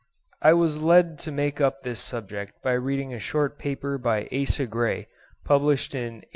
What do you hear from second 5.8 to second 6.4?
in 1858.